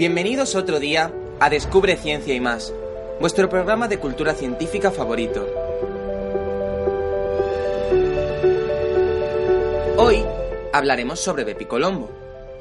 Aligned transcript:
Bienvenidos 0.00 0.54
otro 0.54 0.80
día 0.80 1.12
a 1.40 1.50
Descubre 1.50 1.94
Ciencia 1.94 2.32
y 2.32 2.40
más, 2.40 2.72
vuestro 3.20 3.50
programa 3.50 3.86
de 3.86 3.98
cultura 3.98 4.32
científica 4.32 4.90
favorito. 4.90 5.46
Hoy 9.98 10.24
hablaremos 10.72 11.20
sobre 11.20 11.44
Bepi 11.44 11.66
Colombo, 11.66 12.08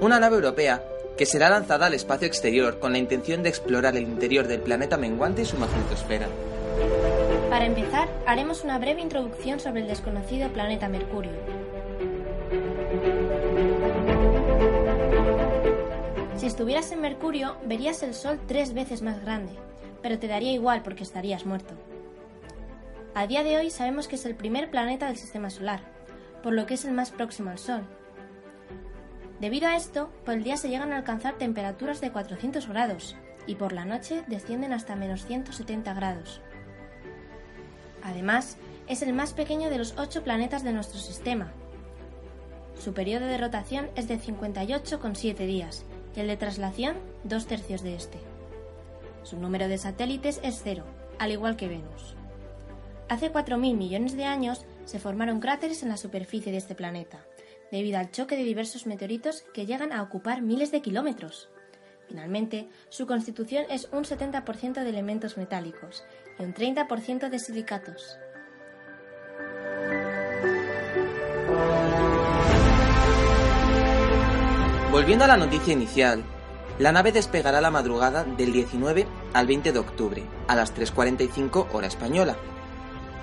una 0.02 0.20
nave 0.20 0.36
europea 0.36 0.84
que 1.18 1.26
será 1.26 1.50
lanzada 1.50 1.86
al 1.86 1.94
espacio 1.94 2.28
exterior 2.28 2.78
con 2.78 2.92
la 2.92 2.98
intención 2.98 3.42
de 3.42 3.48
explorar 3.48 3.96
el 3.96 4.04
interior 4.04 4.46
del 4.46 4.60
planeta 4.60 4.98
menguante 4.98 5.44
y 5.44 5.46
su 5.46 5.58
magnetosfera. 5.58 6.28
Para 7.50 7.64
empezar, 7.64 8.10
haremos 8.26 8.66
una 8.66 8.78
breve 8.80 9.00
introducción 9.00 9.62
sobre 9.62 9.84
el 9.84 9.88
desconocido 9.88 10.50
planeta 10.50 10.90
Mercurio. 10.90 11.32
Si 16.40 16.46
estuvieras 16.46 16.90
en 16.94 17.02
Mercurio, 17.02 17.58
verías 17.66 18.02
el 18.02 18.14
Sol 18.14 18.40
tres 18.48 18.74
veces 18.74 19.02
más 19.02 19.22
grande, 19.22 19.52
pero 20.02 20.20
te 20.20 20.30
daría 20.30 20.54
igual 20.54 20.84
porque 20.84 21.04
estarías 21.04 21.46
muerto. 21.46 21.74
A 23.14 23.28
día 23.28 23.44
de 23.44 23.58
hoy 23.58 23.70
sabemos 23.70 24.08
que 24.08 24.16
es 24.16 24.26
el 24.26 24.36
primer 24.36 24.72
planeta 24.72 25.08
del 25.08 25.18
Sistema 25.18 25.50
Solar, 25.50 25.82
por 26.42 26.54
lo 26.54 26.66
que 26.66 26.76
es 26.76 26.86
el 26.86 26.94
más 26.94 27.12
próximo 27.12 27.50
al 27.50 27.60
Sol. 27.60 27.82
Debido 29.42 29.68
a 29.68 29.76
esto, 29.76 30.12
por 30.24 30.34
el 30.34 30.46
día 30.46 30.56
se 30.56 30.70
llegan 30.70 30.94
a 30.94 30.96
alcanzar 30.96 31.38
temperaturas 31.38 32.00
de 32.00 32.14
400 32.14 32.70
grados 32.70 33.18
y 33.46 33.56
por 33.56 33.74
la 33.74 33.84
noche 33.84 34.24
descienden 34.28 34.72
hasta 34.72 34.96
menos 34.96 35.26
170 35.26 35.94
grados. 35.94 36.40
Además, 38.02 38.56
es 38.88 39.02
el 39.02 39.12
más 39.12 39.34
pequeño 39.34 39.70
de 39.70 39.78
los 39.78 39.94
ocho 39.98 40.24
planetas 40.24 40.64
de 40.64 40.72
nuestro 40.72 41.02
sistema. 41.02 41.52
Su 42.80 42.94
periodo 42.94 43.26
de 43.26 43.38
rotación 43.38 43.90
es 43.98 44.08
de 44.08 44.18
58,7 44.18 45.36
días 45.46 45.84
y 46.16 46.20
el 46.20 46.28
de 46.28 46.38
traslación 46.38 46.98
dos 47.24 47.46
tercios 47.46 47.82
de 47.82 47.96
este. 47.96 48.20
Su 49.24 49.38
número 49.38 49.68
de 49.68 49.78
satélites 49.78 50.40
es 50.44 50.62
cero, 50.64 50.86
al 51.18 51.32
igual 51.32 51.56
que 51.56 51.68
Venus. 51.68 52.16
Hace 53.10 53.32
4.000 53.32 53.76
millones 53.76 54.16
de 54.16 54.26
años 54.26 54.66
se 54.86 55.00
formaron 55.00 55.40
cráteres 55.40 55.84
en 55.84 55.90
la 55.90 55.98
superficie 55.98 56.52
de 56.52 56.60
este 56.60 56.76
planeta, 56.76 57.26
debido 57.72 57.98
al 57.98 58.12
choque 58.12 58.36
de 58.36 58.44
diversos 58.44 58.86
meteoritos 58.86 59.44
que 59.54 59.66
llegan 59.66 59.92
a 59.92 60.02
ocupar 60.02 60.42
miles 60.42 60.72
de 60.72 60.82
kilómetros. 60.82 61.50
Finalmente, 62.08 62.70
su 62.90 63.06
constitución 63.06 63.66
es 63.70 63.90
un 63.92 64.04
70% 64.04 64.84
de 64.84 64.90
elementos 64.90 65.38
metálicos 65.38 66.04
y 66.40 66.44
un 66.44 66.54
30% 66.54 67.30
de 67.30 67.40
silicatos. 67.40 68.18
Volviendo 74.92 75.24
a 75.24 75.28
la 75.28 75.38
noticia 75.38 75.74
inicial, 75.74 76.24
la 76.80 76.92
nave 76.92 77.12
despegará 77.12 77.62
la 77.62 77.70
madrugada 77.70 78.24
del 78.24 78.52
19 78.52 79.06
al 79.34 79.46
20 79.46 79.72
de 79.72 79.78
octubre, 79.78 80.24
a 80.48 80.56
las 80.56 80.74
3.45 80.74 81.68
hora 81.74 81.86
española. 81.86 82.36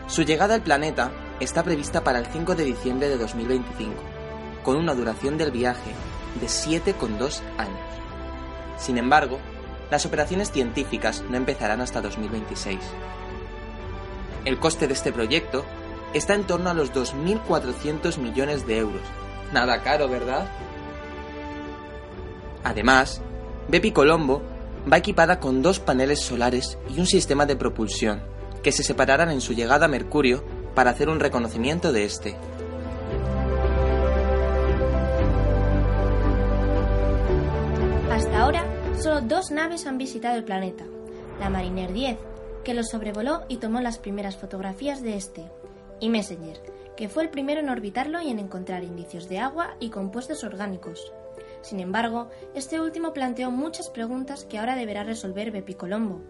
Su 0.06 0.22
llegada 0.22 0.54
al 0.54 0.62
planeta 0.62 1.10
está 1.40 1.64
prevista 1.64 2.04
para 2.04 2.20
el 2.20 2.26
5 2.26 2.54
de 2.54 2.64
diciembre 2.64 3.08
de 3.08 3.18
2025, 3.18 3.94
con 4.62 4.76
una 4.76 4.94
duración 4.94 5.38
del 5.38 5.50
viaje 5.50 5.90
de 6.40 6.46
7,2 6.46 7.40
años. 7.58 7.80
Sin 8.78 8.96
embargo, 8.96 9.40
las 9.90 10.06
operaciones 10.06 10.52
científicas 10.52 11.24
no 11.28 11.36
empezarán 11.36 11.80
hasta 11.80 12.00
2026. 12.00 12.78
El 14.44 14.60
coste 14.60 14.86
de 14.86 14.94
este 14.94 15.12
proyecto 15.12 15.64
está 16.14 16.34
en 16.34 16.44
torno 16.44 16.70
a 16.70 16.74
los 16.74 16.92
2.400 16.92 18.18
millones 18.18 18.68
de 18.68 18.78
euros. 18.78 19.02
Nada 19.52 19.82
caro, 19.82 20.08
¿verdad? 20.08 20.48
Además, 22.64 23.22
Bepi 23.68 23.92
Colombo 23.92 24.42
va 24.90 24.98
equipada 24.98 25.40
con 25.40 25.62
dos 25.62 25.80
paneles 25.80 26.20
solares 26.20 26.78
y 26.88 27.00
un 27.00 27.06
sistema 27.06 27.46
de 27.46 27.56
propulsión, 27.56 28.22
que 28.62 28.72
se 28.72 28.82
separarán 28.82 29.30
en 29.30 29.40
su 29.40 29.52
llegada 29.52 29.86
a 29.86 29.88
Mercurio 29.88 30.44
para 30.74 30.90
hacer 30.90 31.08
un 31.08 31.20
reconocimiento 31.20 31.92
de 31.92 32.04
este. 32.04 32.36
Hasta 38.10 38.42
ahora, 38.42 38.64
solo 39.00 39.20
dos 39.22 39.50
naves 39.50 39.86
han 39.86 39.98
visitado 39.98 40.36
el 40.36 40.44
planeta. 40.44 40.84
La 41.40 41.50
Mariner 41.50 41.92
10, 41.92 42.16
que 42.64 42.74
lo 42.74 42.82
sobrevoló 42.82 43.44
y 43.48 43.58
tomó 43.58 43.80
las 43.80 43.98
primeras 43.98 44.36
fotografías 44.36 45.02
de 45.02 45.16
este, 45.16 45.50
y 46.00 46.08
Messenger, 46.08 46.60
que 46.96 47.08
fue 47.08 47.22
el 47.22 47.30
primero 47.30 47.60
en 47.60 47.68
orbitarlo 47.68 48.20
y 48.20 48.30
en 48.30 48.38
encontrar 48.38 48.84
indicios 48.84 49.28
de 49.28 49.38
agua 49.38 49.76
y 49.80 49.90
compuestos 49.90 50.44
orgánicos. 50.44 51.12
Sin 51.62 51.80
embargo, 51.80 52.30
este 52.54 52.80
último 52.80 53.12
planteó 53.12 53.50
muchas 53.50 53.90
preguntas 53.90 54.44
que 54.44 54.58
ahora 54.58 54.76
deberá 54.76 55.02
resolver 55.02 55.50
Bepi 55.50 55.74
Colombo, 55.74 56.22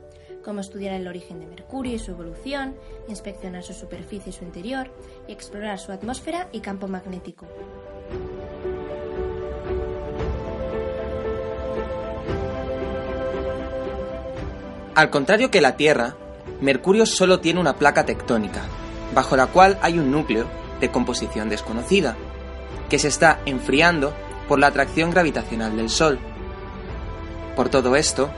como 0.42 0.60
estudiar 0.60 0.94
el 0.94 1.08
origen 1.08 1.40
de 1.40 1.46
Mercurio 1.46 1.94
y 1.94 1.98
su 1.98 2.12
evolución, 2.12 2.76
inspeccionar 3.08 3.62
su 3.62 3.72
superficie 3.72 4.30
y 4.30 4.32
su 4.32 4.44
interior, 4.44 4.90
y 5.26 5.32
explorar 5.32 5.78
su 5.78 5.92
atmósfera 5.92 6.48
y 6.52 6.60
campo 6.60 6.88
magnético. 6.88 7.46
Al 14.94 15.10
contrario 15.10 15.50
que 15.50 15.60
la 15.60 15.76
Tierra, 15.76 16.16
Mercurio 16.60 17.04
solo 17.04 17.40
tiene 17.40 17.60
una 17.60 17.76
placa 17.76 18.06
tectónica, 18.06 18.62
bajo 19.14 19.36
la 19.36 19.46
cual 19.48 19.78
hay 19.82 19.98
un 19.98 20.10
núcleo 20.10 20.46
de 20.80 20.90
composición 20.90 21.50
desconocida, 21.50 22.16
que 22.88 22.98
se 22.98 23.08
está 23.08 23.40
enfriando 23.44 24.14
por 24.48 24.58
la 24.58 24.68
atracción 24.68 25.10
gravitacional 25.10 25.76
del 25.76 25.90
Sol. 25.90 26.18
Por 27.54 27.68
todo 27.68 27.96
esto, 27.96 28.30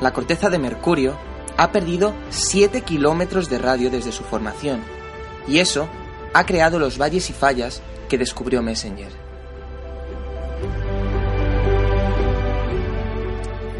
la 0.00 0.12
corteza 0.12 0.50
de 0.50 0.58
Mercurio 0.58 1.16
ha 1.56 1.72
perdido 1.72 2.12
7 2.30 2.82
kilómetros 2.82 3.48
de 3.48 3.58
radio 3.58 3.90
desde 3.90 4.12
su 4.12 4.22
formación, 4.22 4.82
y 5.48 5.58
eso 5.58 5.88
ha 6.34 6.44
creado 6.44 6.78
los 6.78 6.98
valles 6.98 7.30
y 7.30 7.32
fallas 7.32 7.82
que 8.08 8.18
descubrió 8.18 8.62
Messenger. 8.62 9.10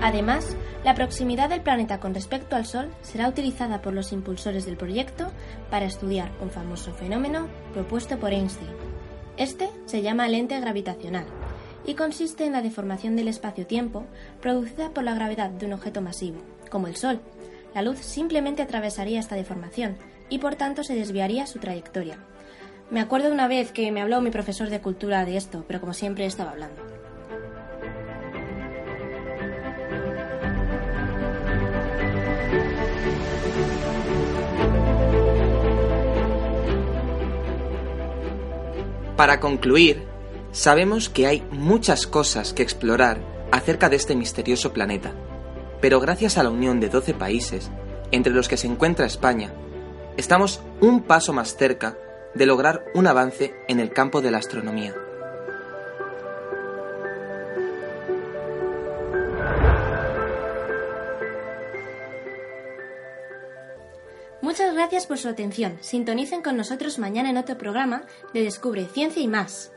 Además, 0.02 0.56
la 0.84 0.94
proximidad 0.94 1.48
del 1.50 1.62
planeta 1.62 1.98
con 1.98 2.14
respecto 2.14 2.54
al 2.54 2.64
Sol 2.64 2.88
será 3.02 3.28
utilizada 3.28 3.82
por 3.82 3.92
los 3.92 4.12
impulsores 4.12 4.64
del 4.64 4.76
proyecto 4.76 5.32
para 5.68 5.84
estudiar 5.84 6.30
un 6.40 6.50
famoso 6.50 6.92
fenómeno 6.94 7.48
propuesto 7.74 8.18
por 8.18 8.32
Einstein. 8.32 8.70
Este 9.36 9.68
se 9.86 10.00
llama 10.00 10.28
lente 10.28 10.58
gravitacional 10.60 11.26
y 11.86 11.94
consiste 11.94 12.44
en 12.44 12.52
la 12.52 12.62
deformación 12.62 13.16
del 13.16 13.28
espacio-tiempo 13.28 14.04
producida 14.42 14.90
por 14.90 15.04
la 15.04 15.14
gravedad 15.14 15.50
de 15.50 15.66
un 15.66 15.72
objeto 15.72 16.02
masivo, 16.02 16.40
como 16.68 16.88
el 16.88 16.96
Sol. 16.96 17.20
La 17.74 17.82
luz 17.82 17.98
simplemente 17.98 18.62
atravesaría 18.62 19.20
esta 19.20 19.36
deformación 19.36 19.96
y 20.28 20.38
por 20.38 20.56
tanto 20.56 20.82
se 20.82 20.94
desviaría 20.94 21.46
su 21.46 21.60
trayectoria. 21.60 22.18
Me 22.90 23.00
acuerdo 23.00 23.28
de 23.28 23.34
una 23.34 23.48
vez 23.48 23.72
que 23.72 23.90
me 23.92 24.02
habló 24.02 24.20
mi 24.20 24.30
profesor 24.30 24.68
de 24.68 24.80
cultura 24.80 25.24
de 25.24 25.36
esto, 25.36 25.64
pero 25.66 25.80
como 25.80 25.94
siempre 25.94 26.26
estaba 26.26 26.50
hablando. 26.50 26.82
Para 39.16 39.40
concluir, 39.40 40.15
sabemos 40.56 41.10
que 41.10 41.26
hay 41.26 41.46
muchas 41.50 42.06
cosas 42.06 42.54
que 42.54 42.62
explorar 42.62 43.20
acerca 43.52 43.90
de 43.90 43.96
este 43.96 44.16
misterioso 44.16 44.72
planeta, 44.72 45.12
pero 45.82 46.00
gracias 46.00 46.38
a 46.38 46.42
la 46.42 46.48
unión 46.48 46.80
de 46.80 46.88
12 46.88 47.12
países, 47.12 47.70
entre 48.10 48.32
los 48.32 48.48
que 48.48 48.56
se 48.56 48.66
encuentra 48.66 49.04
España, 49.04 49.52
estamos 50.16 50.62
un 50.80 51.02
paso 51.02 51.34
más 51.34 51.56
cerca 51.56 51.98
de 52.34 52.46
lograr 52.46 52.86
un 52.94 53.06
avance 53.06 53.54
en 53.68 53.80
el 53.80 53.92
campo 53.92 54.22
de 54.22 54.30
la 54.30 54.38
astronomía. 54.38 54.94
Muchas 64.40 64.72
gracias 64.72 65.06
por 65.06 65.18
su 65.18 65.28
atención. 65.28 65.76
Sintonicen 65.82 66.40
con 66.40 66.56
nosotros 66.56 66.98
mañana 66.98 67.28
en 67.28 67.36
otro 67.36 67.58
programa 67.58 68.06
de 68.32 68.42
Descubre 68.42 68.86
Ciencia 68.86 69.22
y 69.22 69.28
más. 69.28 69.75